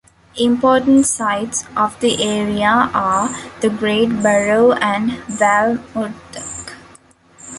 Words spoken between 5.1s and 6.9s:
Val-Murthag.